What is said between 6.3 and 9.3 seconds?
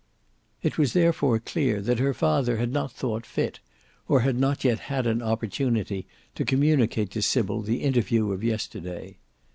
to communicate to Sybil the interview of yesterday.